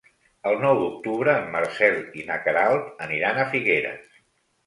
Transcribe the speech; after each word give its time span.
El 0.51 0.55
nou 0.61 0.77
d'octubre 0.83 1.35
en 1.41 1.51
Marcel 1.55 1.99
i 2.21 2.25
na 2.29 2.39
Queralt 2.47 3.05
aniran 3.09 3.41
a 3.43 3.47
Figueres. 3.55 4.19